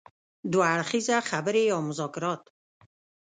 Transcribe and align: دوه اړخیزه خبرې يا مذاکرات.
دوه 0.51 0.65
اړخیزه 0.75 1.17
خبرې 1.29 1.61
يا 1.71 1.77
مذاکرات. 1.89 2.43